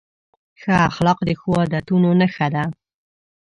[0.61, 2.63] ښه اخلاق د ښو عادتونو نښه ده.